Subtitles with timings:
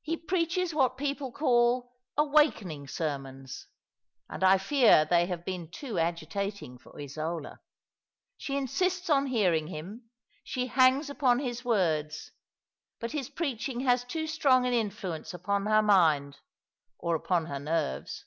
[0.00, 3.66] He preaches what people^call awakening sermons;
[4.26, 7.60] and I fear they have been too agitating for Isola.
[8.38, 10.08] She insists on hearing him;
[10.42, 12.30] she hangs upon his words;
[13.00, 16.38] but his preaching has too strong an influence upon her mind—
[16.98, 18.24] or upon her nerves.